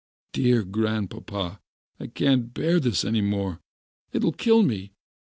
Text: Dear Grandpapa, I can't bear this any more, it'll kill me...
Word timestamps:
Dear 0.33 0.63
Grandpapa, 0.63 1.59
I 1.99 2.07
can't 2.07 2.55
bear 2.55 2.79
this 2.79 3.05
any 3.05 3.21
more, 3.21 3.59
it'll 4.11 4.31
kill 4.31 4.63
me... 4.63 4.93